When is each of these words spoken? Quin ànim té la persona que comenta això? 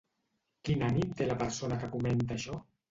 Quin 0.69 0.81
ànim 0.89 1.13
té 1.21 1.29
la 1.31 1.39
persona 1.45 1.81
que 1.85 1.95
comenta 1.97 2.41
això? 2.43 2.61